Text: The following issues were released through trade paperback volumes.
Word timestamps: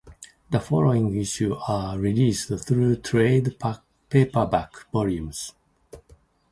The 0.49 0.59
following 0.59 1.15
issues 1.15 1.59
were 1.69 1.95
released 1.95 2.47
through 2.67 2.95
trade 2.95 3.55
paperback 4.09 4.91
volumes. 4.91 5.53